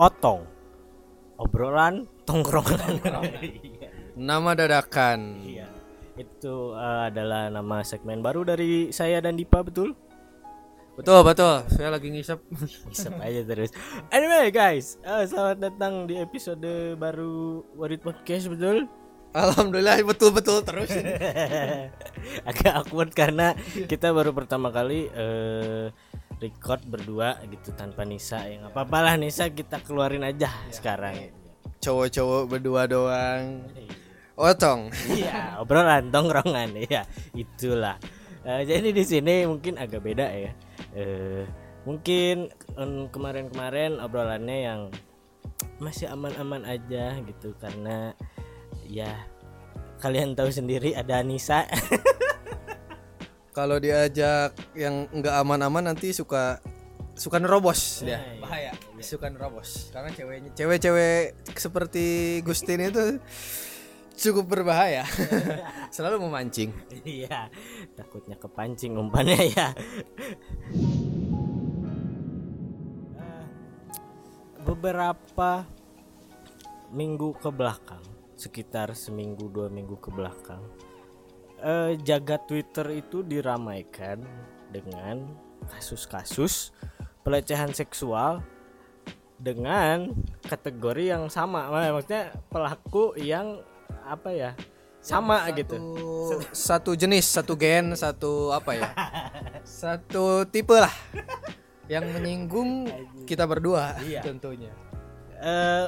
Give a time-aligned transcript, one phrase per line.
[0.00, 0.48] Otong.
[1.36, 3.04] Obrolan tongkrongan.
[4.16, 5.44] Nama dadakan.
[5.44, 5.68] Iya.
[6.16, 9.92] Itu eh, adalah nama segmen baru dari saya dan Dipa betul?
[10.96, 11.68] Betul betul.
[11.68, 12.40] Saya lagi ngisep.
[12.88, 13.76] Isep aja terus.
[14.08, 18.88] Anyway guys, eh, selamat datang di episode baru Warit Podcast betul?
[19.36, 20.96] Alhamdulillah betul betul terus.
[22.48, 23.52] Agak awkward karena
[23.84, 25.92] kita baru pertama kali eh,
[26.40, 31.30] record berdua gitu tanpa Nisa yang apa apalah Nisa kita keluarin aja sekarang.
[31.84, 33.64] Cowok-cowok berdua doang.
[34.40, 34.88] Otong.
[35.12, 37.04] Iya, obrolan tongkrongan ya,
[37.36, 38.00] itulah.
[38.40, 40.52] Eh, jadi di sini mungkin agak beda ya.
[40.96, 41.44] Eh,
[41.84, 42.48] mungkin
[42.80, 44.80] em, kemarin-kemarin obrolannya yang
[45.76, 48.16] masih aman-aman aja gitu karena
[48.88, 49.12] ya
[50.00, 51.68] kalian tahu sendiri ada Anissa.
[53.60, 56.64] Kalau diajak yang nggak aman-aman nanti suka
[57.12, 58.16] suka nerobos dia.
[58.16, 58.40] iya.
[58.40, 58.72] Bahaya.
[59.04, 59.92] Suka nerobos.
[59.92, 62.04] Karena ceweknya cewek-cewek seperti
[62.40, 63.20] Gustin itu
[64.16, 65.04] cukup berbahaya.
[65.94, 66.72] Selalu memancing.
[67.04, 67.52] Iya,
[67.92, 69.76] takutnya kepancing umpannya ya.
[73.16, 73.44] Eh,
[74.64, 75.64] Beberapa
[76.92, 78.02] minggu ke belakang,
[78.36, 80.60] sekitar seminggu dua minggu ke belakang,
[81.60, 84.20] eh, jagat Twitter itu diramaikan
[84.70, 85.28] dengan
[85.68, 86.72] kasus-kasus
[87.20, 88.40] pelecehan seksual
[89.40, 90.12] dengan
[90.44, 93.64] kategori yang sama, maksudnya pelaku yang
[94.04, 94.50] apa ya
[95.00, 95.80] sama gitu.
[95.80, 98.88] Satu, satu jenis, satu gen, satu apa ya?
[99.64, 100.92] Satu tipe lah.
[101.88, 102.86] Yang menyinggung
[103.24, 104.20] kita berdua Iya.
[104.20, 104.70] tentunya.
[105.40, 105.86] Eh,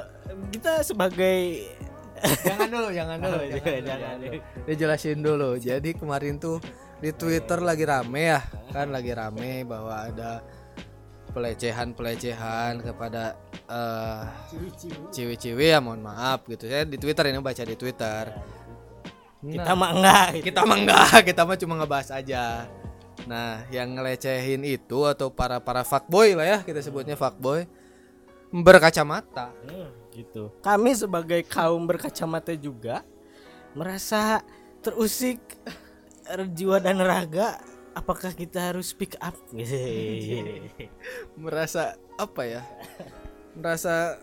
[0.49, 1.69] kita sebagai
[2.23, 4.17] Jangan dulu, jangan dulu, Oh, jangan, jangan, dulu, jangan.
[4.19, 4.39] dulu.
[4.69, 5.51] Dijelasin dulu.
[5.59, 6.57] Jadi kemarin tuh
[7.03, 10.39] di Twitter lagi rame ya, kan lagi rame bahwa ada
[11.33, 13.35] pelecehan-pelecehan kepada
[13.67, 14.23] eh
[15.11, 16.69] cewek-cewek ya mohon maaf gitu.
[16.69, 18.25] Saya di Twitter ini baca di Twitter.
[19.43, 20.45] kita mah enggak gitu.
[20.55, 22.71] kita mah enggak, kita mah cuma ngebahas aja.
[23.27, 27.67] Nah, yang ngelecehin itu atau para para fuckboy lah ya, kita sebutnya fuckboy
[28.53, 29.51] berkacamata.
[29.67, 30.53] Hmm, gitu.
[30.61, 33.01] Kami sebagai kaum berkacamata juga
[33.73, 34.45] merasa
[34.85, 35.41] terusik
[36.29, 37.57] er, jiwa dan raga.
[37.93, 39.37] Apakah kita harus speak up?
[41.45, 42.65] Merasa apa ya?
[43.53, 44.17] Merasa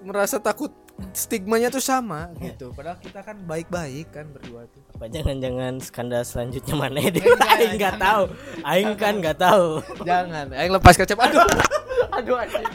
[0.00, 0.72] merasa takut
[1.12, 2.70] stigmanya tuh sama gitu.
[2.72, 4.82] Padahal kita kan baik-baik kan berdua tuh.
[4.94, 7.10] Apa jangan-jangan skandal selanjutnya mana ya?
[7.54, 8.24] Aing nggak tahu.
[8.62, 9.68] Aing kan nggak tahu.
[10.06, 11.18] Jangan, ayo lepas kacam.
[11.24, 11.44] Aduh.
[12.14, 12.66] Aduh, anjing.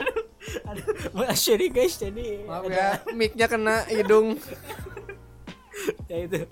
[0.68, 0.89] Aduh,
[1.36, 4.36] sorry guys, jadi Maaf ya, mic-nya kena hidung.
[6.12, 6.44] ya itu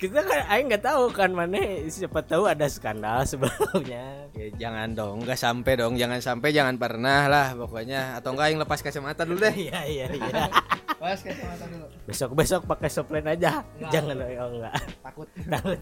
[0.00, 5.22] kita kan Aing nggak tahu kan mana siapa tahu ada skandal sebelumnya Ya, jangan dong,
[5.22, 8.16] nggak sampai dong, jangan sampai, jangan pernah lah pokoknya.
[8.18, 9.54] Atau enggak yang lepas kacamata dulu deh.
[9.68, 10.48] iya iya iya
[10.98, 11.86] Lepas kacamata dulu.
[12.08, 13.60] besok besok pakai soplen aja
[13.92, 15.28] jangan oh enggak Takut.
[15.52, 15.78] Takut.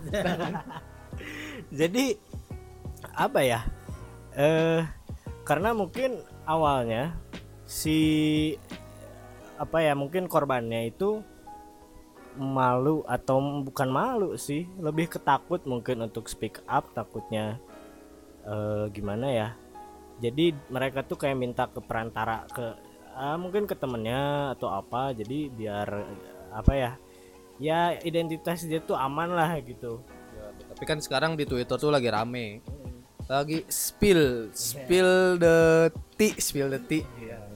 [1.71, 2.04] jadi
[3.15, 3.60] apa ya
[4.34, 4.83] eh
[5.47, 7.15] karena mungkin awalnya
[7.72, 7.99] si
[9.56, 11.25] apa ya mungkin korbannya itu
[12.37, 17.56] malu atau bukan malu sih lebih ketakut mungkin untuk speak up takutnya
[18.44, 19.49] eh gimana ya
[20.21, 22.77] jadi mereka tuh kayak minta ke perantara ke
[23.16, 25.89] ah, mungkin ke temennya atau apa jadi biar
[26.53, 26.93] apa ya
[27.56, 32.09] ya identitas dia tuh aman lah gitu Ya, tapi kan sekarang di Twitter tuh lagi
[32.09, 32.65] rame.
[33.32, 35.88] Lagi spill, spill the
[36.20, 37.00] tea, spill the tea.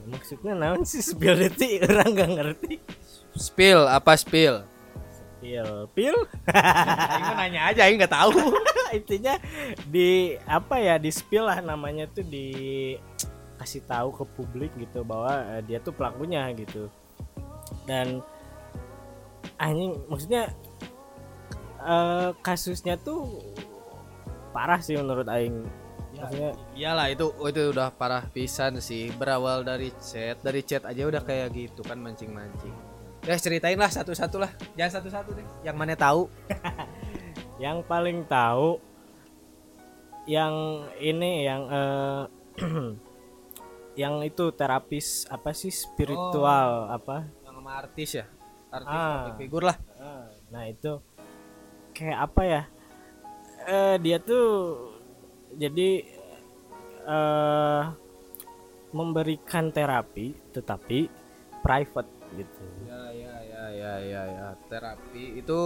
[0.07, 2.73] maksudnya naon sih spill detik orang nggak ngerti
[3.35, 4.63] Spill apa spill?
[5.37, 6.17] pil pil
[6.49, 8.33] Aing mah nanya aja, aing nggak tahu.
[8.97, 9.37] intinya
[9.85, 12.47] di apa ya di spill lah namanya tuh di
[13.61, 16.89] kasih tahu ke publik gitu bahwa eh, dia tuh pelakunya gitu
[17.85, 18.25] dan
[19.61, 20.49] anjing maksudnya
[21.83, 23.43] eh, kasusnya tuh
[24.57, 25.61] parah sih menurut aing
[26.17, 29.13] maksudnya Iyalah itu itu udah parah pisan sih.
[29.13, 32.73] Berawal dari chat, dari chat aja udah kayak gitu kan mancing-mancing.
[33.21, 34.49] Ya ceritain lah satu-satu lah.
[34.73, 35.45] Jangan satu-satu deh.
[35.61, 36.25] Yang mana tahu?
[37.63, 38.81] yang paling tahu
[40.25, 40.53] yang
[40.97, 42.21] ini yang eh,
[44.01, 48.25] yang itu terapis apa sih spiritual apa Yang sama artis ya.
[48.67, 49.37] Artis Ah.
[49.37, 49.77] figure lah.
[49.97, 50.97] Ah, nah itu
[51.93, 52.61] kayak apa ya
[53.67, 54.47] eh dia tuh
[55.51, 55.89] jadi
[57.07, 57.83] eh
[58.95, 61.11] memberikan terapi tetapi
[61.59, 65.59] private gitu Ya ya ya ya ya ya terapi itu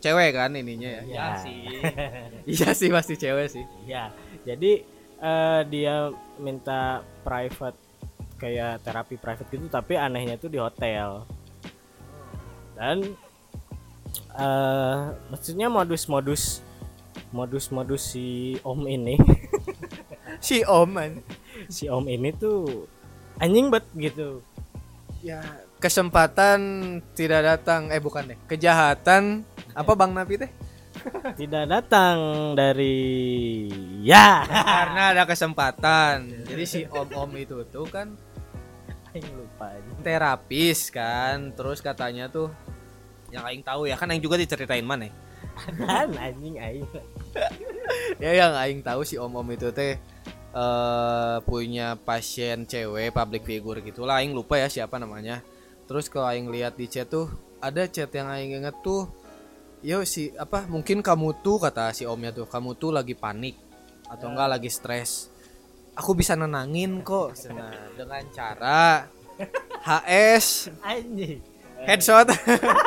[0.00, 1.02] cewek kan ininya ya.
[1.08, 1.26] Ya.
[1.40, 1.64] sih.
[2.56, 3.64] iya sih pasti cewek sih.
[3.84, 4.12] ya
[4.44, 4.84] jadi
[5.20, 7.76] eh dia minta private
[8.36, 11.24] kayak terapi private gitu tapi anehnya tuh di hotel
[12.76, 12.98] dan
[14.34, 15.00] eh
[15.32, 16.63] maksudnya modus-modus
[17.34, 19.18] modus-modus si om ini.
[20.44, 21.24] Si oman
[21.72, 22.84] si om ini tuh
[23.40, 24.44] anjing bet gitu.
[25.24, 25.40] Ya
[25.80, 26.60] kesempatan
[27.16, 27.88] tidak datang.
[27.88, 28.38] Eh bukan deh.
[28.44, 29.40] Kejahatan.
[29.72, 30.50] Apa bang Napi teh?
[31.40, 33.66] Tidak datang dari
[34.04, 34.44] ya.
[34.44, 36.44] Karena ada kesempatan.
[36.44, 38.14] Jadi si om-om itu tuh kan
[39.12, 41.56] Aing lupa terapis kan.
[41.56, 42.52] Terus katanya tuh
[43.34, 45.10] yang aing tahu ya kan aing juga diceritain mana
[45.78, 46.88] dan anjing aing?
[48.18, 49.96] Ya yang aing tahu si om-om itu teh
[50.54, 54.22] eh punya pasien cewek public figure gitulah.
[54.22, 55.42] Aing lupa ya siapa namanya.
[55.84, 59.08] Terus kalau aing lihat di chat tuh ada chat yang aing inget tuh
[59.84, 63.58] yo si apa mungkin kamu tuh kata si omnya tuh kamu tuh lagi panik
[64.08, 65.32] atau enggak lagi stres.
[65.94, 67.38] Aku bisa nenangin kok.
[67.54, 69.06] Nah, dengan cara
[69.86, 71.38] HS anjing.
[71.84, 72.32] Headshot.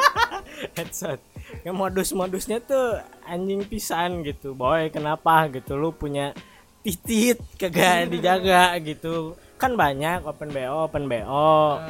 [0.75, 1.21] Headset
[1.65, 4.53] ya modus-modusnya tuh anjing pisan gitu.
[4.53, 5.77] Boy kenapa gitu?
[5.77, 6.33] Lu punya
[6.81, 9.37] titit kagak dijaga gitu.
[9.57, 11.81] Kan banyak open bo open bo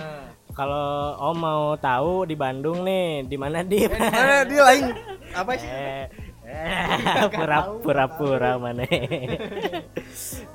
[0.58, 4.90] kalau om mau tahu di Bandung nih di mana di mana dia lain.
[5.38, 5.70] Apa sih?
[5.70, 6.10] Eh
[6.50, 8.82] eh, pura pura pura mana?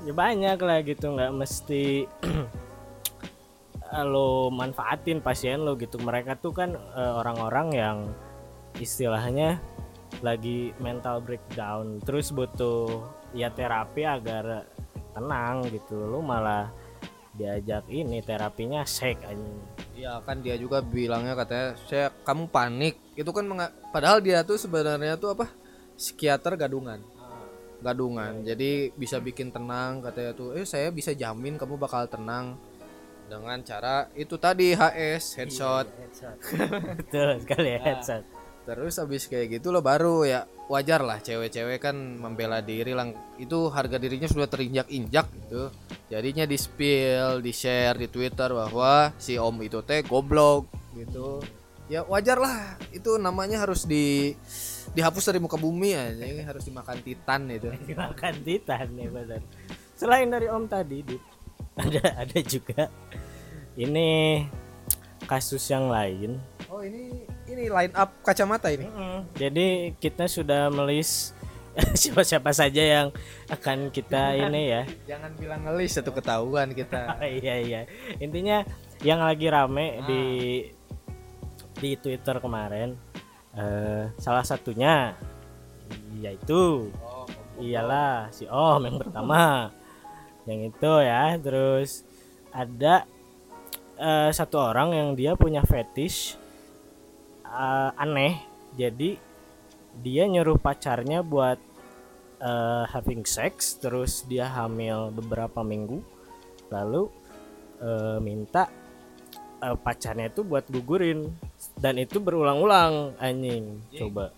[0.03, 1.15] Ya banyak lah gitu.
[1.15, 2.03] Nggak mesti
[4.11, 5.95] lo manfaatin pasien lo gitu.
[6.03, 7.97] Mereka tuh kan eh, orang-orang yang
[8.81, 9.61] istilahnya
[10.21, 13.03] lagi mental breakdown terus butuh
[13.33, 14.69] ya terapi agar
[15.13, 15.97] tenang gitu.
[15.97, 16.69] Lo malah
[17.33, 19.57] diajak ini terapinya sek anjing.
[19.97, 22.95] Iya kan dia juga bilangnya katanya saya kamu panik.
[23.17, 25.49] Itu kan menga- padahal dia tuh sebenarnya tuh apa?
[25.97, 27.01] Psikiater gadungan.
[27.83, 28.45] Gadungan.
[28.45, 32.55] Jadi bisa bikin tenang katanya tuh eh saya bisa jamin kamu bakal tenang
[33.27, 35.87] dengan cara itu tadi HS headshot.
[35.89, 36.37] Headshot.
[37.01, 38.32] Betul sekali ya headshot
[38.63, 43.67] terus habis kayak gitu lo baru ya wajar lah cewek-cewek kan membela diri lang itu
[43.67, 45.67] harga dirinya sudah terinjak-injak gitu.
[46.07, 51.43] Jadinya di spill di share di twitter bahwa si om itu teh goblok gitu.
[51.91, 54.31] Ya wajar lah itu namanya harus di
[54.95, 59.41] dihapus dari muka bumi aja harus dimakan titan itu dimakan titan nih benar.
[59.99, 61.23] Selain dari om tadi Dit,
[61.83, 62.87] ada ada juga
[63.75, 64.41] ini
[65.27, 66.39] kasus yang lain.
[66.71, 68.87] Oh ini ini line up kacamata ini.
[69.35, 71.35] Jadi kita sudah melis
[72.01, 73.07] siapa-siapa saja yang
[73.49, 74.83] akan kita ini ya.
[75.09, 77.17] Jangan bilang ngelis satu ketahuan kita.
[77.17, 77.81] Oh, iya iya.
[78.21, 78.63] Intinya
[79.01, 80.23] yang lagi rame di
[81.81, 82.95] di Twitter kemarin
[83.57, 85.17] eh, salah satunya
[86.21, 86.93] yaitu
[87.59, 89.73] iyalah si Om yang pertama.
[90.43, 91.89] Yang itu ya terus
[92.53, 93.03] ada
[93.97, 96.42] eh, satu orang yang dia punya fetish
[97.53, 98.33] eh, aneh.
[98.73, 99.15] Jadi
[100.01, 101.61] dia nyuruh pacarnya buat
[102.41, 106.01] eh, having sex terus dia hamil beberapa minggu.
[106.73, 107.03] Lalu
[107.77, 108.67] eh, minta
[109.61, 111.29] eh, pacarnya itu buat gugurin.
[111.77, 113.79] Dan itu berulang-ulang anjing.
[113.93, 114.33] Coba.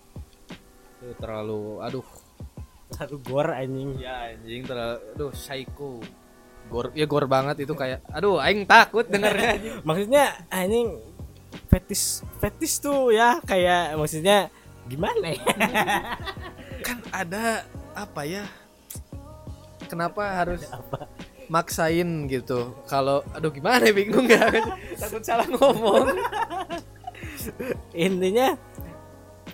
[1.00, 2.06] Itu terlalu aduh.
[3.00, 3.90] Lalu gor anjing.
[3.98, 6.04] Ya anjing terlalu aduh psycho.
[6.66, 9.56] Gor ya gor banget itu kayak aduh aing takut dengernya.
[9.56, 9.74] Anjing.
[9.88, 11.15] maksudnya anjing
[11.76, 14.48] fetis fetis tuh ya kayak maksudnya
[14.88, 15.44] gimana ya
[16.86, 17.66] kan ada
[17.96, 18.44] apa ya?
[19.88, 21.08] Kenapa harus apa
[21.48, 22.76] maksain gitu?
[22.86, 24.60] Kalau aduh gimana ya, bingung gak?
[25.00, 26.12] takut salah ngomong.
[27.96, 28.54] intinya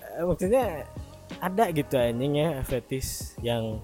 [0.00, 0.88] eh, maksudnya
[1.38, 3.80] ada gitu anjing ya fetis yang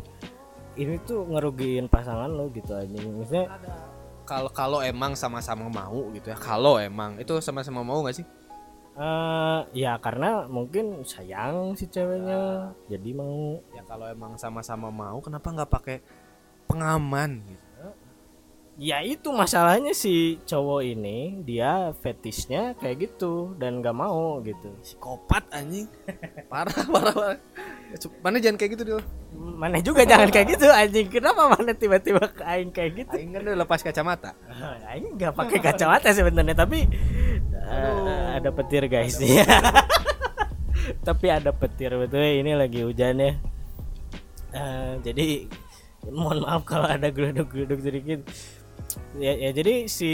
[0.78, 3.46] ini tuh ngerugiin pasangan lo gitu anjing maksudnya
[4.28, 6.36] Kalau kalau emang sama-sama mau gitu ya.
[6.36, 8.26] Kalau emang itu sama-sama mau gak sih?
[8.98, 15.54] eh ya karena mungkin sayang si ceweknya jadi mau Ya kalau emang sama-sama mau kenapa
[15.54, 15.96] nggak pakai
[16.66, 17.67] pengaman gitu?
[18.78, 25.50] Ya itu masalahnya si cowok ini dia fetishnya kayak gitu dan gak mau gitu Psikopat
[25.50, 25.90] anjing.
[26.46, 27.38] parah, parah, parah.
[28.22, 29.02] Mana jangan kayak gitu dulu.
[29.34, 33.58] mana juga jangan kayak gitu anjing kenapa mana tiba-tiba aing kayak gitu Aing kan udah
[33.58, 34.30] lepas kacamata.
[34.94, 36.86] aing nggak pakai kacamata sebenarnya tapi
[37.52, 39.42] eh, ada petir guys ya
[41.06, 43.32] tapi ada petir betul ini lagi hujan ya
[44.48, 45.44] Eh, jadi
[46.08, 48.24] mohon maaf kalau ada geluduk-geluduk sedikit
[49.18, 50.12] ya, ya jadi si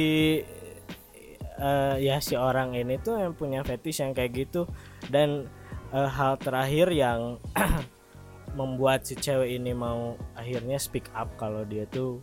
[1.58, 4.66] eh, ya si orang ini tuh yang punya fetish yang kayak gitu.
[5.10, 5.46] Dan
[5.94, 7.38] eh, hal terakhir yang
[8.58, 12.22] membuat si cewek ini mau akhirnya speak up kalau dia tuh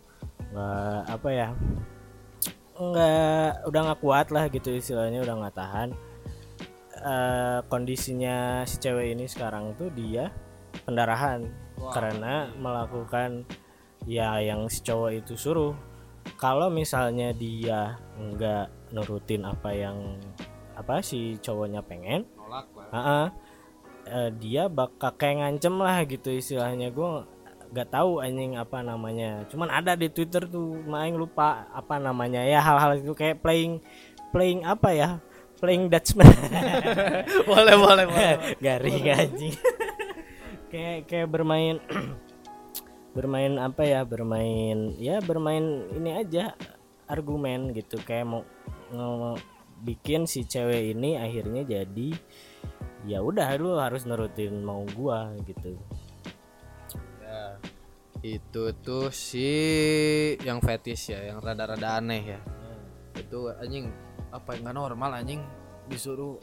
[0.52, 1.48] nggak apa ya
[2.72, 5.88] nggak udah nggak kuat lah gitu istilahnya udah nggak tahan.
[7.02, 10.30] Eh, kondisinya si cewek ini sekarang tuh dia
[10.86, 11.50] pendarahan
[11.90, 13.42] karena melakukan
[14.06, 15.74] ya yang si cowok itu suruh
[16.36, 20.18] kalau misalnya dia nggak nurutin apa yang
[20.74, 22.88] apa si cowoknya pengen nolak lah.
[22.92, 23.26] Heeh.
[24.02, 26.90] Eh, dia bakal kayak ngancem lah gitu istilahnya.
[26.90, 27.22] Gue
[27.72, 29.46] nggak tahu anjing apa namanya.
[29.48, 33.80] Cuman ada di twitter tuh main lupa apa namanya ya hal-hal itu kayak playing
[34.34, 35.10] playing apa ya?
[35.62, 36.26] Playing Dutchman.
[37.50, 38.34] Boleh boleh boleh.
[38.64, 39.54] Garing anjing.
[40.72, 41.76] Kayak kayak bermain
[43.12, 46.56] bermain apa ya bermain ya bermain ini aja
[47.06, 48.00] argumen gitu.
[48.00, 48.42] Kayak mau
[48.92, 49.44] nge-
[49.82, 52.14] bikin si cewek ini akhirnya jadi
[53.02, 55.74] ya udah lu harus nurutin mau gua gitu.
[57.20, 57.58] Ya,
[58.22, 59.50] itu tuh si
[60.46, 62.40] yang fetish ya yang rada-rada aneh ya.
[63.18, 63.90] Itu anjing
[64.30, 65.42] apa yang nggak normal anjing.
[65.90, 66.38] Disuruh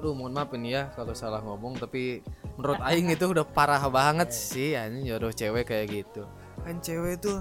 [0.00, 2.24] lu mohon maaf ini ya kalau salah ngomong tapi
[2.60, 6.28] menurut aing itu udah parah banget sih anjing nyuruh cewek kayak gitu.
[6.60, 7.40] Kan cewek itu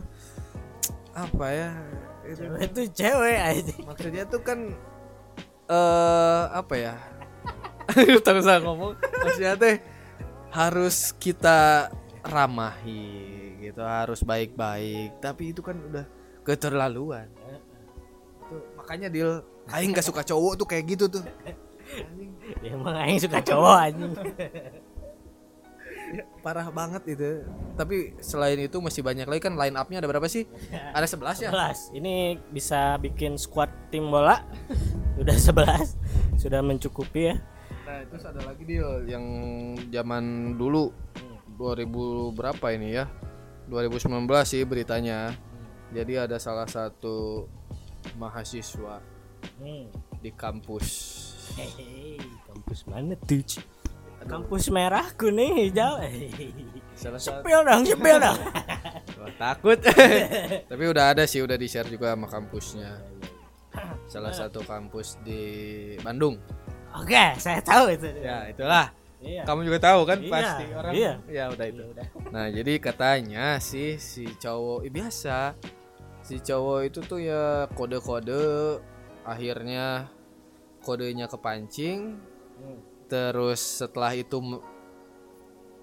[1.12, 1.70] apa ya
[2.24, 4.60] itu cewek itu cewek aja maksudnya tuh kan
[5.68, 6.96] eh apa ya
[8.26, 8.96] terus saya ngomong.
[8.96, 9.76] maksudnya teh
[10.56, 11.92] harus kita
[12.24, 16.06] ramahi gitu harus baik-baik tapi itu kan udah
[16.48, 17.30] keterlaluan.
[18.50, 21.22] Tuh makanya deal aing gak suka cowok tuh kayak gitu tuh.
[22.66, 24.14] Ya, emang aing suka cowok anjing
[26.42, 27.46] parah banget itu
[27.78, 31.50] tapi selain itu masih banyak lagi kan line upnya ada berapa sih ada 11 ya
[31.54, 34.42] 11 ini bisa bikin squad tim bola
[35.22, 37.38] udah 11 sudah mencukupi ya
[37.89, 39.25] Nah, terus ada lagi deal yang
[39.89, 40.94] zaman dulu
[41.58, 43.10] 2000 berapa ini ya?
[43.66, 45.34] 2019 sih beritanya.
[45.89, 47.50] Jadi ada salah satu
[48.22, 49.01] mahasiswa
[49.58, 49.89] hmm.
[50.22, 50.88] di kampus.
[51.58, 53.42] Hehehe, kampus mana tuh?
[54.28, 55.98] Kampus merah kuning hijau.
[56.94, 58.40] Salah satu Sepil dong, sepil dong.
[59.42, 59.80] Takut.
[60.72, 63.00] Tapi udah ada sih, udah di-share juga sama kampusnya.
[64.12, 65.42] Salah satu kampus di
[66.04, 66.36] Bandung.
[66.92, 68.10] Oke, saya tahu itu.
[68.20, 68.92] Ya, itulah.
[69.20, 69.44] Iya.
[69.44, 70.94] Kamu juga tahu kan Iya, pasti orang.
[70.96, 71.14] iya.
[71.28, 71.84] Ya udah itu.
[71.84, 72.06] Ya udah.
[72.36, 75.60] Nah jadi katanya sih si cowok eh, biasa
[76.24, 78.80] si cowok itu tuh ya kode-kode
[79.28, 80.08] akhirnya
[80.84, 82.16] kodenya kepancing.
[83.10, 84.38] Terus setelah itu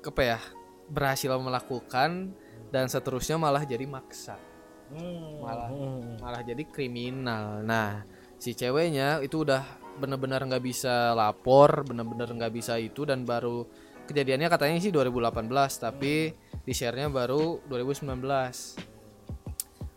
[0.06, 0.38] apa ya
[0.87, 2.30] berhasil melakukan
[2.71, 4.38] dan seterusnya malah jadi maksa
[4.87, 5.42] Hmm.
[5.42, 5.66] Malah.
[5.66, 6.14] Hmm.
[6.23, 8.06] malah jadi kriminal nah
[8.38, 9.66] si ceweknya itu udah
[9.99, 13.66] bener-bener nggak bisa lapor bener-bener nggak bisa itu dan baru
[14.06, 15.50] kejadiannya katanya sih 2018
[15.83, 16.30] tapi
[16.62, 18.14] di share-nya baru 2019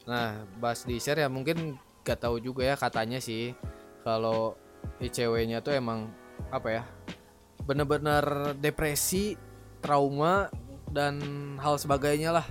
[0.10, 3.54] nah bahas di share ya mungkin gak tahu juga ya katanya sih
[4.02, 4.58] kalau
[4.98, 6.10] si ceweknya tuh emang
[6.50, 6.84] apa ya
[7.70, 9.38] bener-bener depresi
[9.78, 10.50] trauma
[10.90, 11.22] dan
[11.62, 12.46] hal sebagainya lah.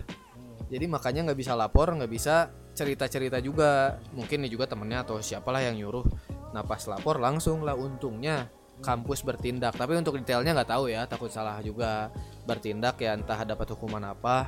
[0.71, 3.99] Jadi makanya nggak bisa lapor nggak bisa cerita-cerita juga.
[4.15, 6.07] Mungkin ini juga temennya atau siapalah yang nyuruh.
[6.55, 8.47] Nah pas lapor langsung lah untungnya
[8.79, 9.75] kampus bertindak.
[9.75, 12.15] Tapi untuk detailnya nggak tahu ya takut salah juga.
[12.47, 14.47] Bertindak ya entah dapat hukuman apa.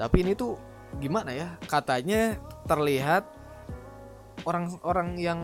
[0.00, 0.56] Tapi ini tuh
[0.96, 3.28] gimana ya katanya terlihat
[4.48, 5.40] orang-orang yang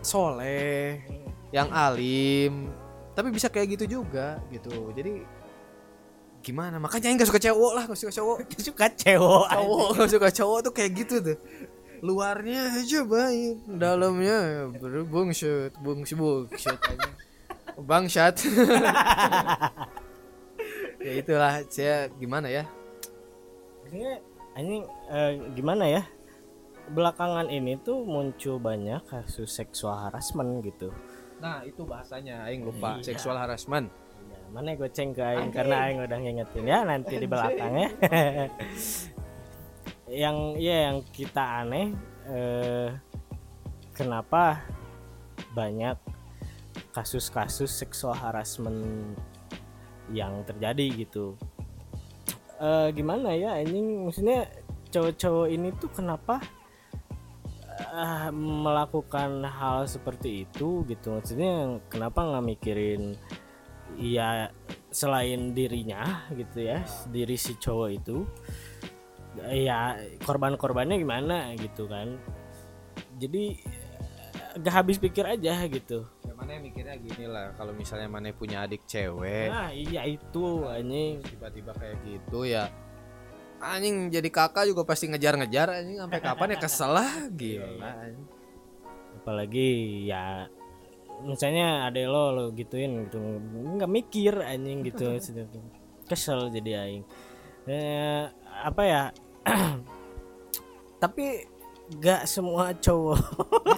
[0.00, 1.02] soleh
[1.50, 2.70] yang alim
[3.20, 4.72] tapi bisa kayak gitu juga gitu.
[4.96, 5.20] Jadi
[6.40, 6.80] gimana?
[6.80, 8.36] Makanya Aing gak suka cowok lah gak suka cowok.
[8.72, 9.46] Suka cewek.
[9.52, 11.36] cowok gak suka cowok tuh kayak gitu tuh.
[12.00, 17.08] Luarnya aja baik dalamnya berbungsut bungsi bungsut aja.
[17.76, 18.40] Bangsat
[21.04, 22.64] ya itulah saya gimana ya?
[23.84, 24.24] Maksudnya
[24.56, 26.02] anjing eh, gimana ya?
[26.88, 30.88] Belakangan ini tuh muncul banyak kasus seksual harassment gitu.
[31.40, 33.06] Nah itu bahasanya Aing lupa Iya.
[33.06, 33.88] seksual harassment
[34.30, 37.88] Ya, mana goceng ke Aing karena Aing udah ngingetin ya nanti di belakang ya.
[40.10, 41.94] yang ya yang kita aneh
[42.26, 42.88] eh,
[43.90, 44.62] kenapa
[45.50, 45.98] banyak
[46.90, 49.14] kasus-kasus seksual harassment
[50.10, 51.38] yang terjadi gitu.
[52.60, 54.50] Eh, gimana ya anjing maksudnya
[54.90, 56.42] cowok-cowok ini tuh kenapa
[57.80, 61.16] eh, melakukan hal seperti itu gitu.
[61.16, 63.16] Maksudnya kenapa nggak mikirin
[63.98, 64.52] ya
[64.94, 68.22] selain dirinya gitu ya diri si cowok itu?
[69.50, 69.96] Ya
[70.26, 72.20] korban-korbannya gimana gitu kan?
[73.20, 73.58] Jadi
[74.58, 76.04] gak habis pikir aja gitu.
[76.26, 81.22] Ya mana mikirnya gini lah kalau misalnya mana punya adik cewek nah iya itu anjing.
[81.22, 82.66] tiba-tiba kayak gitu ya
[83.60, 86.58] anjing jadi kakak juga pasti ngejar-ngejar anjing sampai kapan ya?
[86.58, 87.68] Kesel lah gila.
[87.92, 88.26] Anjing.
[89.20, 89.68] apalagi
[90.08, 90.48] ya
[91.20, 93.20] misalnya ada lo lo gituin gitu.
[93.76, 95.20] Nggak mikir anjing gitu.
[96.10, 97.04] Kesel jadi aing.
[97.68, 98.24] Eh,
[98.64, 99.02] apa ya?
[101.02, 101.24] Tapi
[101.90, 103.18] nggak semua cowok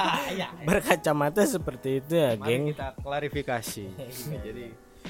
[0.68, 2.64] berkacamata seperti itu ya Mari geng.
[2.76, 3.86] kita klarifikasi.
[4.46, 4.66] Jadi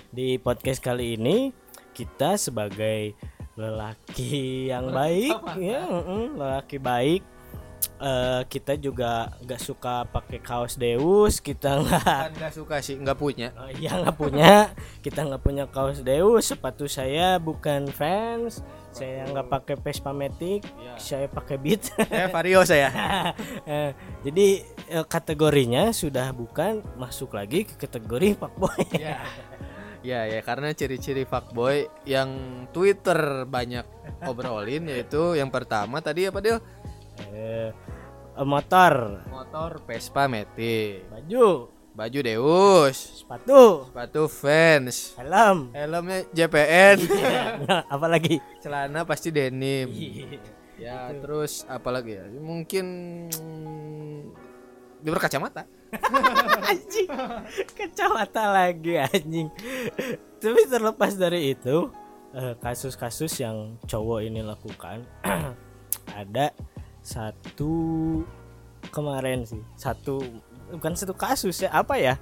[0.08, 1.50] di podcast kali ini
[1.92, 3.12] kita sebagai
[3.54, 4.32] lelaki
[4.66, 5.84] yang baik ya
[6.32, 7.22] lelaki baik
[7.98, 13.52] eh, kita juga nggak suka pakai kaos Deus kita nggak nggak suka sih, nggak punya.
[13.54, 19.48] Oh, iya nggak punya kita nggak punya kaos Deus sepatu saya bukan fans saya nggak
[19.48, 20.92] pakai Vespa Matic Iya.
[20.96, 22.88] saya pakai Beat Eh Vario saya.
[23.64, 23.90] Eh,
[24.20, 24.46] jadi
[24.90, 29.20] eh, kategorinya sudah bukan masuk lagi ke kategori fuckboy Ya.
[30.02, 32.30] Ya ya karena ciri-ciri fuckboy yang
[32.74, 33.86] Twitter banyak
[34.26, 36.58] obrolin yaitu yang pertama tadi apa dia?
[37.30, 37.70] Eh,
[38.42, 39.22] motor.
[39.30, 41.70] Motor Vespa Matic, baju.
[41.92, 43.84] Baju Deus, sepatu.
[43.84, 45.76] Sepatu Vans, helm.
[45.76, 46.96] Helmnya JPN,
[47.68, 49.92] nah, apalagi celana pasti denim.
[50.80, 52.24] Ya terus apalagi ya?
[52.32, 52.86] Mungkin
[55.02, 55.66] dia berkacamata.
[56.70, 57.10] anjing.
[57.76, 59.50] Kacamata lagi anjing.
[60.38, 61.90] Tapi terlepas dari itu
[62.32, 65.04] eh, kasus-kasus yang cowok ini lakukan
[66.20, 66.50] ada
[67.02, 67.74] satu
[68.90, 70.22] kemarin sih satu
[70.72, 72.14] bukan satu kasus ya apa ya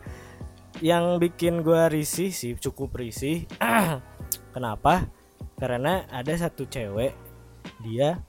[0.80, 3.44] yang bikin gua risih sih cukup risih.
[4.54, 5.06] Kenapa?
[5.58, 7.12] Karena ada satu cewek
[7.84, 8.22] dia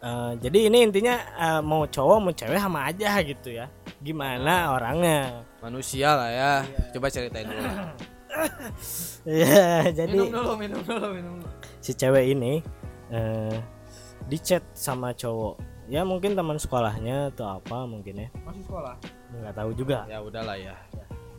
[0.00, 3.66] eh, jadi ini intinya eh, mau cowok mau cewek sama aja gitu ya
[4.00, 6.52] gimana orangnya Manusia lah ya.
[6.96, 7.60] Coba ceritain dulu.
[9.28, 11.52] ya jadi dulu, minum dulu, minum dulu.
[11.78, 12.64] si cewek ini
[13.12, 13.56] eh
[14.24, 18.94] di chat sama cowok ya mungkin teman sekolahnya atau apa mungkin ya Masih sekolah?
[19.36, 20.76] nggak tahu juga Ya udahlah ya.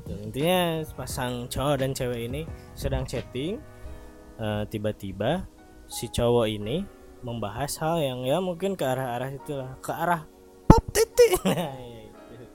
[0.03, 0.59] Tuh, intinya
[0.93, 2.41] pasang cowok dan cewek ini
[2.73, 3.57] sedang chatting
[4.37, 5.45] Eh, tiba-tiba
[5.85, 6.81] si cowok ini
[7.21, 10.25] membahas hal yang ya mungkin ke arah-arah itulah ke arah
[10.65, 12.45] pop titik nah ya itu.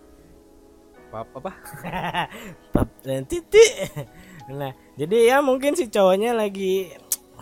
[1.06, 1.52] Pap apa?
[2.74, 3.72] pop dan titik
[4.46, 6.94] nah jadi ya mungkin si cowoknya lagi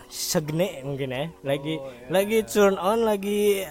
[0.09, 3.65] segne mungkin ya lagi Oh, iya, lagi turn on lagi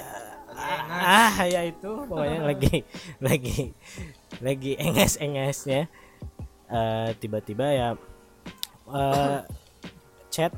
[0.55, 2.83] ah, ah, ya itu pokoknya lagi
[3.23, 3.75] lagi
[4.43, 5.87] lagi enges engesnya
[6.65, 7.89] Eh, tiba-tiba ya
[8.89, 9.39] eh,
[10.33, 10.51] chat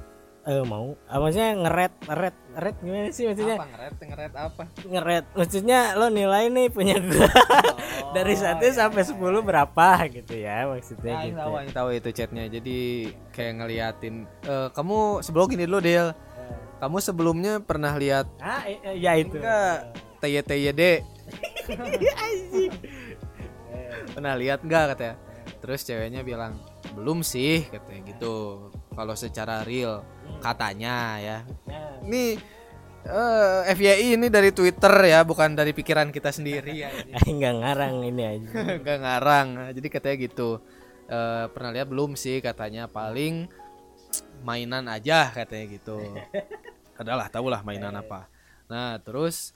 [0.47, 4.63] eh mau ah, maksudnya ngeret ngeret ngeret gimana sih maksudnya Apa ngeret ngeret apa?
[4.81, 7.27] ngeret maksudnya lo nilai nih punya gua
[8.15, 12.45] dari satu sampai 10 berapa gitu ya maksudnya Ya, gitu tahu, yang tahu itu chatnya.
[12.47, 12.79] Jadi
[13.29, 14.15] kayak ngeliatin.
[14.41, 16.09] eh, kamu sebelum gini dulu Del.
[16.77, 19.77] Kamu sebelumnya pernah lihat ah i- i- ya itu enggak
[20.19, 20.83] TYTYD?
[24.09, 25.15] Pernah lihat enggak katanya?
[25.59, 26.55] Terus ceweknya bilang
[26.93, 28.71] belum sih katanya gitu.
[28.97, 30.01] Kalau secara real
[30.41, 31.39] katanya ya.
[32.01, 32.41] Ini
[33.05, 36.89] eh, FYI ini dari Twitter ya, bukan dari pikiran kita sendiri ya.
[37.13, 38.49] Ah, nggak ngarang ini aja
[38.87, 39.49] Gak ngarang.
[39.77, 40.51] Jadi katanya gitu.
[41.07, 43.47] Eh, pernah lihat belum sih katanya paling
[44.41, 46.01] mainan aja katanya gitu.
[47.01, 48.33] Adalah tahulah mainan apa.
[48.67, 49.53] Nah, terus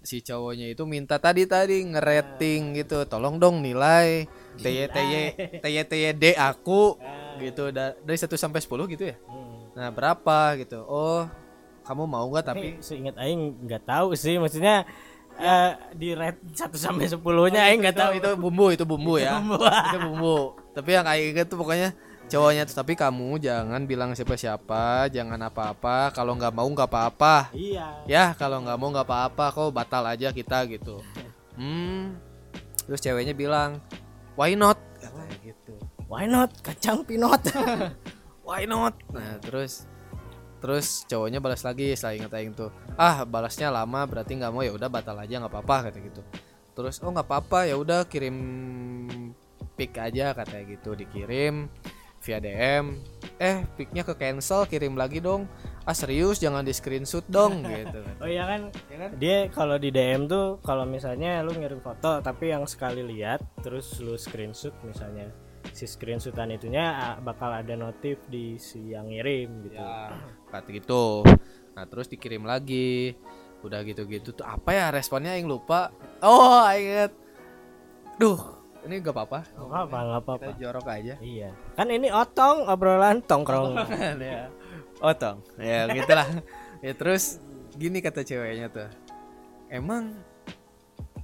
[0.00, 3.06] si cowoknya itu minta tadi tadi ngerating gitu.
[3.06, 4.26] Tolong dong nilai
[4.58, 6.98] TYTY TYTYD aku
[7.40, 7.72] gitu.
[7.72, 9.16] Da- dari 1 sampai 10 gitu ya.
[9.24, 9.72] Hmm.
[9.74, 10.84] Nah, berapa gitu.
[10.84, 11.24] Oh,
[11.86, 14.36] kamu mau nggak tapi seingat aing nggak tahu sih.
[14.36, 14.84] Maksudnya
[15.40, 17.18] eh, di rate 1 sampai 10
[17.50, 18.10] nya aing nggak tahu.
[18.18, 19.40] Itu bumbu itu bumbu ya.
[19.40, 19.58] bumbu.
[19.64, 20.38] itu bumbu.
[20.70, 21.90] Tapi yang kayak gitu pokoknya
[22.30, 26.14] cowoknya tuh tapi kamu jangan bilang siapa-siapa jangan apa-apa.
[26.14, 27.50] Kalau nggak mau nggak apa-apa.
[27.56, 28.06] Iya.
[28.06, 31.02] Ya kalau nggak mau nggak apa-apa kok batal aja kita gitu.
[31.58, 32.14] Hmm.
[32.86, 33.82] Terus ceweknya bilang
[34.38, 34.78] why not?
[35.00, 36.50] Katanya gitu why not?
[36.60, 37.38] Kacang pinot.
[38.50, 38.98] Why not?
[39.14, 39.86] Nah terus
[40.58, 42.74] terus cowoknya balas lagi setelah ingat aing tuh.
[42.98, 46.22] Ah balasnya lama berarti nggak mau ya udah batal aja nggak apa-apa kata gitu.
[46.74, 48.36] Terus oh nggak apa-apa ya udah kirim
[49.78, 50.98] pic aja katanya gitu.
[50.98, 51.70] Dikirim
[52.20, 53.00] via DM
[53.40, 55.46] eh picnya ke cancel kirim lagi dong.
[55.86, 58.02] Ah serius jangan di screenshot dong gitu.
[58.18, 58.74] Oh iya kan?
[58.90, 59.10] Ya kan?
[59.14, 63.94] dia kalau di DM tuh kalau misalnya lu ngirim foto tapi yang sekali lihat terus
[64.02, 65.30] lu screenshot misalnya
[65.80, 69.80] si screenshotan itunya ah, bakal ada notif di si yang ngirim gitu.
[69.80, 70.12] Ya
[70.52, 71.24] kata gitu.
[71.72, 73.16] Nah terus dikirim lagi.
[73.64, 75.88] Udah gitu-gitu tuh apa ya responnya yang lupa.
[76.20, 77.16] Oh inget
[78.20, 79.40] duh ini gak apa-apa.
[79.56, 81.14] Nggak apa nggak apa apa kita jorok aja.
[81.20, 81.50] Iya.
[81.76, 83.80] Kan ini otong obrolan tongkrong.
[84.20, 84.52] Ya.
[85.00, 85.40] Otong.
[85.56, 86.28] Ya gitulah
[86.84, 87.40] ya terus
[87.72, 88.88] gini kata ceweknya tuh.
[89.72, 90.12] Emang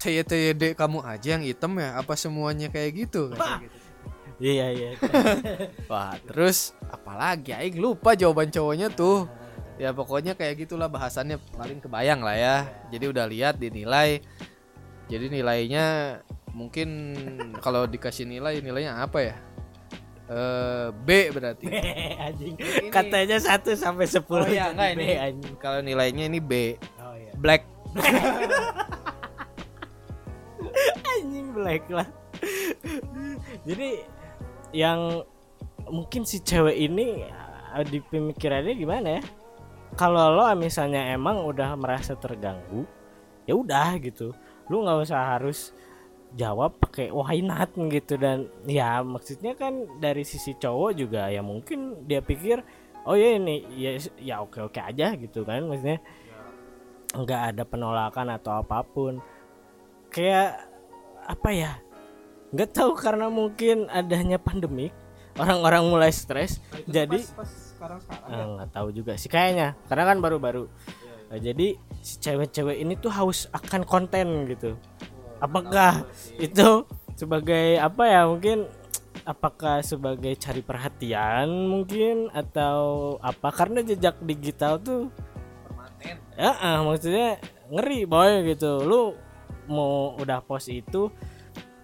[0.01, 1.97] CYTD kamu aja yang hitam ya?
[2.01, 3.33] Apa semuanya kayak gitu?
[3.37, 3.61] Wah.
[4.39, 4.91] Iya iya
[5.91, 9.25] Wah, terus apalagi aing lupa jawaban cowoknya tuh.
[9.77, 12.57] Ya pokoknya kayak gitulah bahasannya paling kebayang lah ya.
[12.89, 14.21] Jadi udah lihat dinilai.
[15.07, 16.19] Jadi nilainya
[16.51, 16.89] mungkin
[17.65, 19.37] kalau dikasih nilai nilainya apa ya?
[20.27, 21.71] Eh B berarti.
[22.19, 25.07] anjing Ini- katanya 1 sampai 10 Oh iya, enggak ini.
[25.07, 26.75] B, anjing Kalau nilainya ini B.
[26.99, 27.63] oh iya Black.
[31.09, 32.05] anjing black lah
[33.65, 34.05] jadi
[34.75, 35.23] yang
[35.87, 37.23] mungkin si cewek ini
[37.77, 39.23] eh, di pemikirannya gimana ya?
[39.97, 42.85] Kalau lo misalnya emang udah merasa terganggu
[43.49, 44.35] ya udah gitu.
[44.69, 45.71] Lu nggak usah harus
[46.35, 48.19] jawab pakai why not gitu.
[48.19, 52.61] Dan ya maksudnya kan dari sisi cowok juga ya mungkin dia pikir
[53.07, 55.65] oh ya ini ya ya oke oke aja gitu kan.
[55.65, 56.03] Maksudnya
[57.17, 59.23] nggak ada penolakan atau apa pun.
[60.13, 60.67] Kayak
[61.27, 61.73] apa ya
[62.57, 64.97] nggak tahu karena mungkin adanya pandemik
[65.37, 66.59] orang-orang mulai stres.
[66.89, 69.77] Jadi sekarang sekarang Eh, nggak tahu juga sih kayaknya.
[69.87, 70.65] Karena kan baru-baru.
[71.27, 74.79] Nah, jadi si cewek-cewek ini tuh haus akan konten gitu.
[75.43, 76.09] Apakah
[76.41, 78.65] itu sebagai apa ya mungkin
[79.27, 83.53] apakah sebagai cari perhatian mungkin atau apa?
[83.53, 85.13] Karena jejak digital tuh
[85.67, 86.17] permanen.
[86.39, 87.37] ya ah, maksudnya
[87.69, 88.81] ngeri boy gitu.
[88.87, 89.13] Lu
[89.67, 91.11] mau udah post itu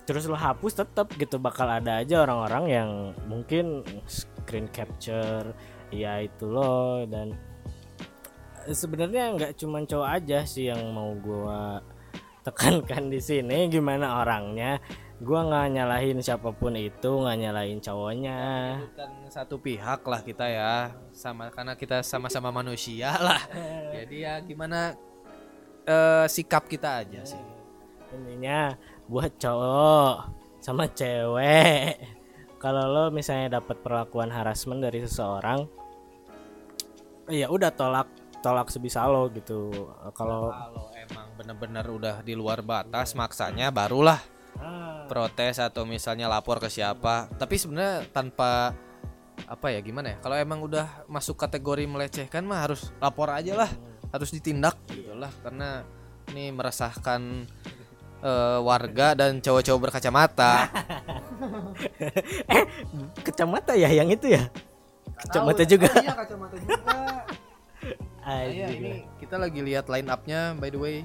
[0.02, 1.38] terus lu hapus tetap gitu.
[1.38, 2.90] Bakal ada aja orang-orang yang
[3.30, 5.54] mungkin screen capture
[5.94, 7.06] ya itu loh.
[7.06, 7.34] Dan
[8.70, 11.82] sebenarnya nggak cuman cowok aja sih yang mau gua
[12.42, 13.70] tekankan di sini.
[13.70, 14.82] Gimana orangnya?
[15.22, 18.38] Gua nggak nyalahin siapa pun itu nggak nyalahin cowoknya.
[18.90, 20.74] Bukan satu pihak lah kita ya.
[21.14, 23.38] Sama karena kita sama-sama manusia lah.
[23.94, 24.98] Jadi ya gimana
[25.86, 27.42] eh, sikap kita aja sih.
[28.12, 28.74] Intinya
[29.12, 30.16] buat cowok
[30.64, 32.00] sama cewek.
[32.56, 35.68] Kalau lo misalnya dapat perlakuan harassment dari seseorang
[37.28, 38.08] ya udah tolak
[38.40, 39.68] tolak sebisa lo gitu.
[40.16, 44.18] Kalau kalau emang bener-bener udah di luar batas maksanya barulah
[45.10, 47.28] protes atau misalnya lapor ke siapa.
[47.36, 48.72] Tapi sebenarnya tanpa
[49.42, 53.70] apa ya gimana ya kalau emang udah masuk kategori melecehkan mah harus lapor aja lah
[54.08, 55.34] harus ditindak gitu lah.
[55.42, 55.82] Karena
[56.30, 57.44] ini meresahkan
[58.22, 60.70] eh, warga dan cowok-cowok berkacamata.
[63.26, 64.46] Kacamata ya yang itu ya?
[65.18, 65.90] Kacamata juga.
[65.98, 66.78] Iya kacamata juga.
[68.22, 68.78] Iya Anjing.
[68.78, 70.96] ini kita lagi lihat line up-nya by the way.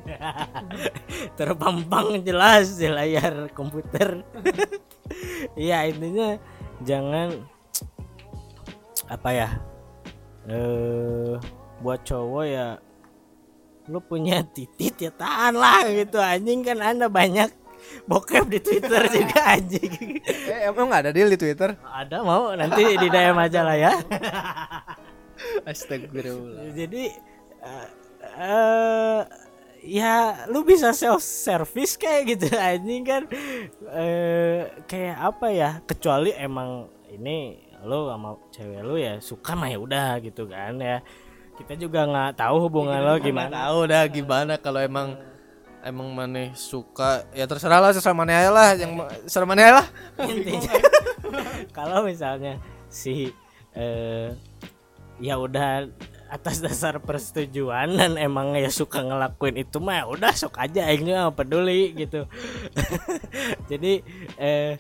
[1.40, 4.22] Terpampang jelas di layar komputer.
[5.58, 6.38] Ya intinya
[6.86, 7.42] jangan
[9.18, 9.50] apa ya?
[10.46, 11.42] Eh
[11.82, 12.78] buat cowok ya
[13.88, 16.20] lu punya titit ya tahan lah gitu.
[16.20, 17.50] Anjing kan anda banyak
[18.08, 20.20] bokep di twitter juga anjing.
[20.28, 21.76] Eh emang nggak ada deal di twitter?
[21.84, 22.52] Ada mau.
[22.54, 23.94] Nanti di DM aja lah ya.
[25.70, 26.76] Astagfirullah.
[26.76, 27.04] Jadi
[27.64, 27.88] eh
[28.38, 29.22] eh,
[29.88, 33.24] ya lu bisa self service kayak gitu anjing kan.
[33.96, 39.78] Eh kayak apa ya kecuali emang ini lu sama cewek lu ya suka mah ya
[39.78, 41.00] udah gitu kan ya
[41.58, 43.66] kita juga nggak tahu hubungan lo gimana.
[43.66, 45.18] tahu dah gimana kalau emang
[45.82, 47.26] emang maneh suka.
[47.34, 48.70] Ya terserah lah terserah maneh aja lah.
[48.78, 48.92] Yang
[49.48, 49.88] maneh aja lah.
[50.30, 50.74] Intinya.
[51.78, 53.34] Kalau misalnya si
[53.74, 54.32] eh
[55.18, 55.90] ya udah
[56.28, 60.86] atas dasar persetujuan dan emang ya suka ngelakuin itu mah ya udah sok aja.
[60.94, 62.30] Ini mah peduli gitu.
[63.72, 64.06] Jadi
[64.38, 64.78] eh,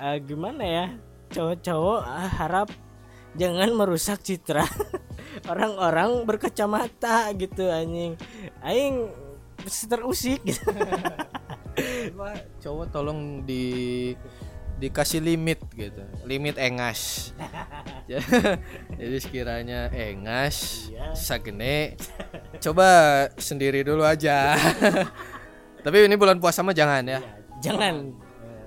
[0.00, 0.86] eh, gimana ya?
[1.34, 2.00] Cowok-cowok
[2.38, 2.70] harap
[3.34, 4.62] jangan merusak citra
[5.48, 8.14] orang-orang berkacamata gitu anjing.
[8.62, 9.10] Aing
[9.88, 10.70] terusik gitu.
[12.62, 14.12] Cowok tolong di
[14.78, 16.02] dikasih limit gitu.
[16.26, 17.32] Limit engas.
[18.98, 21.14] Jadi sekiranya engas Iya.
[21.16, 21.96] sagene
[22.60, 22.88] coba
[23.38, 24.54] sendiri dulu aja.
[25.84, 27.20] Tapi ini bulan puasa mah jangan ya.
[27.62, 28.12] Jangan.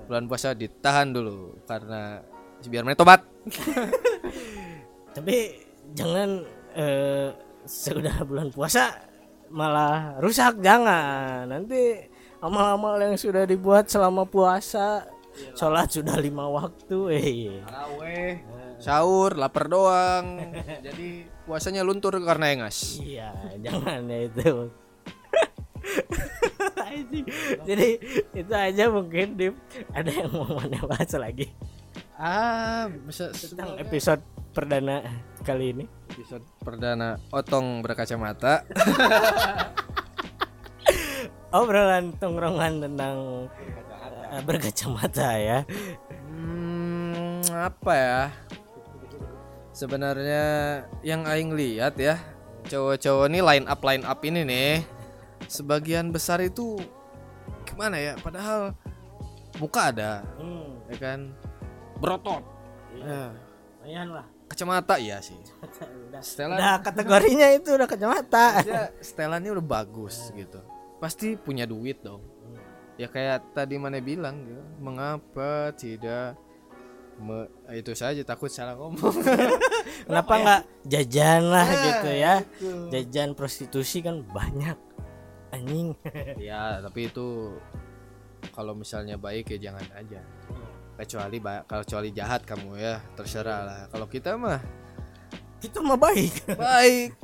[0.08, 2.24] Bulan puasa ditahan dulu karena
[2.66, 3.20] biar mereka tobat.
[5.14, 5.36] Tapi
[5.94, 6.42] jangan
[6.78, 7.28] eh,
[7.66, 8.94] sudah bulan puasa
[9.50, 11.48] malah rusak jangan.
[11.50, 12.06] Nanti
[12.38, 15.04] amal-amal yang sudah dibuat selama puasa
[15.54, 17.62] sholat sudah lima waktu eh.
[17.66, 18.32] Taraweh,
[18.78, 20.38] sahur, lapar doang.
[20.86, 23.02] Jadi puasanya luntur karena engas.
[23.02, 24.52] iya jangan ya itu.
[27.68, 27.88] Jadi
[28.34, 29.54] itu aja mungkin Dip.
[29.94, 31.48] Ada yang mau mana bahas lagi
[32.18, 33.30] Ah, bisa
[33.78, 34.18] episode
[34.50, 35.06] perdana
[35.46, 38.58] kali ini episode perdana otong berkacamata.
[41.54, 43.46] obrolan tongkrongan tentang
[44.34, 45.58] eh, berkacamata ya.
[46.26, 48.22] Hmm, apa ya?
[49.70, 50.44] Sebenarnya
[51.06, 52.18] yang aing lihat ya,
[52.66, 54.82] cowok-cowok ini line up line up ini nih
[55.46, 56.82] sebagian besar itu
[57.62, 58.18] gimana ya?
[58.18, 58.74] Padahal
[59.62, 61.30] muka ada, Hmm, ya kan?
[61.98, 62.42] Berotot.
[62.94, 63.34] Ya,
[63.78, 64.26] lumayan lah.
[64.48, 65.36] kacamata iya sih.
[66.08, 68.44] udah, Setelan udah kategorinya itu udah kacamata.
[68.60, 70.58] aja setelannya udah bagus gitu.
[70.98, 72.24] Pasti punya duit dong.
[72.96, 74.62] Ya kayak tadi mana bilang gitu.
[74.78, 76.34] Mengapa tidak
[77.16, 79.14] me- itu saja takut salah ngomong.
[80.08, 82.34] Kenapa nggak jajan lah Nah, gitu ya?
[82.42, 82.70] itu.
[82.90, 84.74] Jajan prostitusi kan banyak.
[85.48, 85.96] Anjing.
[86.36, 87.56] ya, tapi itu
[88.52, 90.20] kalau misalnya baik ya jangan aja.
[90.98, 93.78] Kecuali kalau kecuali jahat kamu ya, terserah lah.
[93.88, 94.58] Kalau kita mah
[95.58, 96.54] Itu mah baik.
[96.54, 97.14] baik.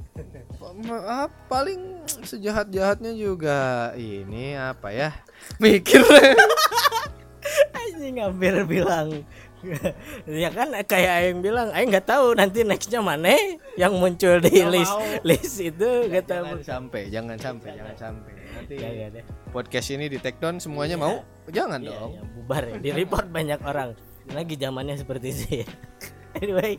[1.04, 3.58] Ah, paling sejahat-jahatnya juga
[3.94, 5.10] ini apa ya?
[5.58, 6.02] Mikir.
[7.76, 9.22] Anjing hampir bilang
[10.28, 13.32] ya kan kayak yang bilang Aing nggak tahu nanti nextnya mana
[13.74, 15.04] yang muncul di Nggak list mau.
[15.24, 18.32] list itu nggak tahu jangan sampai, jangan sampai, jangan sampai.
[18.54, 19.24] Nanti Jangan deh.
[19.50, 21.24] podcast ini di take down semuanya mau?
[21.48, 22.10] Jangan Iya, dong.
[22.12, 22.76] iya, bubar ya.
[22.76, 23.96] Di report banyak orang.
[24.28, 25.68] Lagi zamannya seperti itu ya.
[26.44, 26.76] anyway.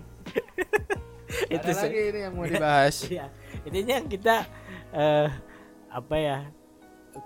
[1.49, 1.89] Ada sih.
[1.89, 2.95] lagi ini yang mau dibahas.
[3.11, 3.25] Iya.
[3.65, 4.35] Intinya kita
[4.93, 5.29] eh
[5.89, 6.39] apa ya?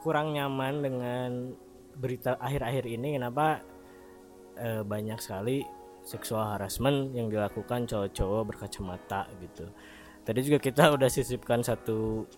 [0.06, 1.30] kurang nyaman dengan
[1.98, 3.58] berita akhir-akhir ini kenapa
[4.54, 5.66] eh, banyak sekali
[6.06, 9.66] seksual harassment yang dilakukan cowok-cowok berkacamata gitu.
[10.22, 12.30] Tadi juga kita udah sisipkan satu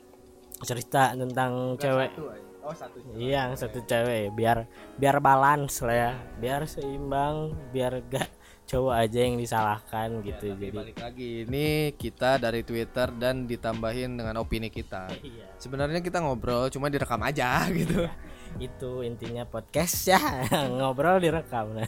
[0.64, 2.16] cerita tentang cewek
[2.62, 3.02] Oh, satu.
[3.18, 4.70] Iya, yang satu cewek biar
[5.02, 8.30] biar balance lah ya, biar seimbang, biar gak
[8.70, 10.54] cowok aja yang disalahkan gitu.
[10.54, 15.10] Tapi Jadi balik lagi ini kita dari Twitter dan ditambahin dengan opini kita.
[15.26, 18.06] iya, Sebenarnya kita ngobrol cuma direkam aja gitu.
[18.60, 20.20] itu intinya podcast ya,
[20.68, 21.72] ngobrol direkam.
[21.72, 21.88] Nah.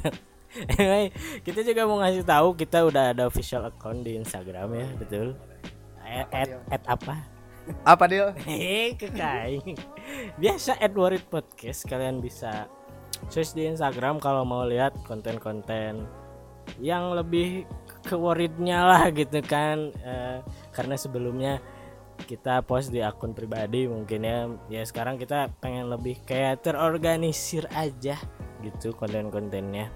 [0.53, 1.09] Anyway,
[1.41, 5.27] kita juga mau ngasih tahu kita udah ada official account di Instagram ya, betul.
[6.05, 7.32] At, at, at apa?
[7.83, 8.35] Apa deal?
[8.43, 9.63] Hehe, kekai.
[10.41, 12.67] Biasa Edward Podcast kalian bisa
[13.31, 16.03] search di Instagram kalau mau lihat konten-konten
[16.79, 17.67] yang lebih
[18.03, 20.39] ke worriednya lah gitu kan Eh,
[20.75, 21.59] karena sebelumnya
[22.23, 28.15] kita post di akun pribadi mungkin ya ya sekarang kita pengen lebih kayak terorganisir aja
[28.63, 29.91] gitu konten-kontennya.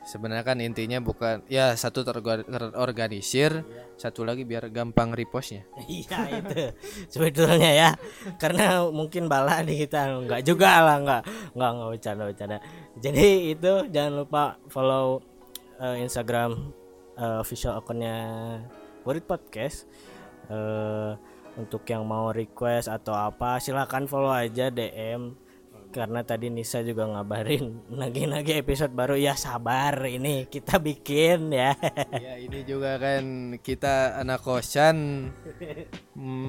[0.00, 3.62] Sebenarnya kan intinya bukan ya satu terorga- terorganisir,
[4.00, 5.68] satu lagi biar gampang repostnya.
[5.88, 6.72] iya itu
[7.12, 7.90] sebetulnya ya.
[8.40, 12.58] Karena mungkin bala di kita nggak juga lah nggak nggak nggak bercanda bercanda
[12.96, 15.20] jadi itu jangan lupa follow
[15.78, 16.72] eh, Instagram
[17.20, 18.16] eh, official akunnya
[19.04, 19.84] Burit Podcast.
[20.50, 21.12] Eh,
[21.58, 25.34] untuk yang mau request atau apa silakan follow aja DM
[25.90, 29.18] karena tadi Nisa juga ngabarin lagi-lagi episode baru.
[29.18, 31.74] Ya sabar ini kita bikin ya.
[32.20, 35.28] Ya ini juga kan kita anak kosan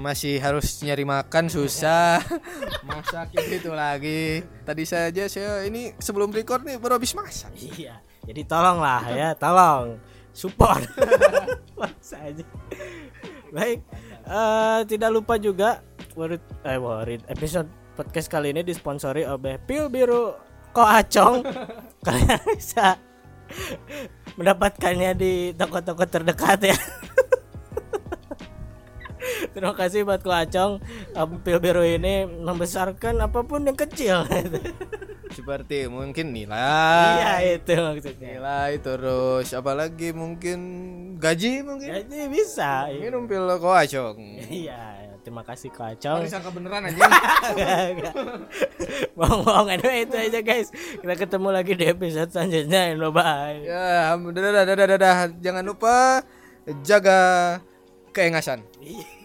[0.01, 2.21] masih harus nyari makan susah.
[2.87, 4.45] Masak itu lagi.
[4.61, 7.53] Tadi saja saya ini sebelum record nih baru habis masak.
[7.57, 9.97] Iya, jadi tolonglah ya, tolong
[10.35, 10.85] support.
[11.79, 12.45] Maksa aja.
[13.51, 13.79] Baik,
[14.27, 15.83] eh, tidak lupa juga
[16.15, 20.35] Warid, eh Warid, episode podcast kali ini disponsori oleh Pil Biru
[20.71, 21.43] Ko Acong.
[22.05, 22.95] Kalian bisa
[24.35, 26.77] mendapatkannya di toko-toko terdekat ya.
[29.53, 30.79] Terima kasih buat Ko Acong.
[31.11, 34.23] Eh, Pil Biru ini membesarkan apa pun yang kecil.
[35.31, 38.35] seperti mungkin nilai Iya itu maksudnya.
[38.35, 40.59] nilai terus apalagi mungkin
[41.23, 42.91] gaji mungkin Jadi bisa.
[42.91, 44.19] minum pil koacong
[44.51, 46.25] Iya, terima kasih Ko Acong.
[46.25, 46.97] disangka beneran aja
[49.13, 49.69] Bohong-bohong
[50.01, 50.69] itu aja guys.
[50.73, 52.97] Kita ketemu lagi di episode selanjutnya.
[53.13, 53.61] Bye.
[53.65, 56.25] ya dadah dadah dadah dadah jangan lupa
[56.81, 57.19] jaga
[58.11, 59.20] keengasan Iya.